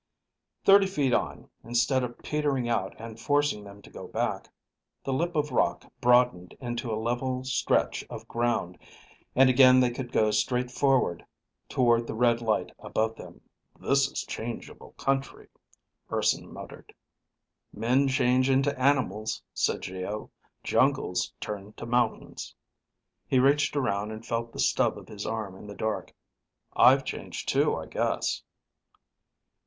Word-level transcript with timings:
Thirty 0.65 0.87
feet 0.87 1.13
on, 1.13 1.47
instead 1.63 2.03
of 2.03 2.17
petering 2.23 2.67
out 2.67 2.95
and 2.99 3.19
forcing 3.19 3.63
them 3.63 3.83
to 3.83 3.91
go 3.91 4.07
back, 4.07 4.49
the 5.03 5.13
lip 5.13 5.35
of 5.35 5.51
rock 5.51 5.85
broadened 6.01 6.57
into 6.59 6.91
a 6.91 6.97
level 6.99 7.43
stretch 7.43 8.03
of 8.09 8.27
ground 8.27 8.79
and 9.35 9.47
again 9.47 9.79
they 9.79 9.91
could 9.91 10.11
go 10.11 10.31
straight 10.31 10.71
forward 10.71 11.23
toward 11.69 12.07
the 12.07 12.15
red 12.15 12.41
light 12.41 12.71
above 12.79 13.15
them. 13.15 13.41
"This 13.79 14.07
is 14.09 14.23
changeable 14.25 14.93
country," 14.93 15.49
Urson 16.11 16.51
muttered. 16.51 16.95
"Men 17.71 18.07
change 18.07 18.49
into 18.49 18.75
animals," 18.81 19.43
said 19.53 19.83
Geo, 19.83 20.31
"jungles 20.63 21.31
turn 21.39 21.73
to 21.73 21.85
mountains." 21.85 22.55
He 23.27 23.37
reached 23.37 23.75
around 23.75 24.09
and 24.09 24.25
felt 24.25 24.51
the 24.51 24.57
stub 24.59 24.97
of 24.97 25.07
his 25.09 25.27
arm 25.27 25.55
in 25.55 25.67
the 25.67 25.75
dark. 25.75 26.11
"I've 26.75 27.05
changed 27.05 27.49
too, 27.49 27.75
I 27.75 27.85
guess." 27.85 28.41